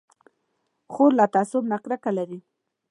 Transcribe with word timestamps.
خور 0.93 1.11
له 1.19 1.25
تعصب 1.33 1.63
نه 1.71 1.77
کرکه 1.83 2.11
لري. 2.17 2.39